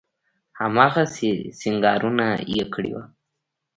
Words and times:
هماغسې 0.59 1.31
سينګارونه 1.59 2.27
يې 2.53 2.63
کړي 2.73 2.91
وو. 2.93 3.03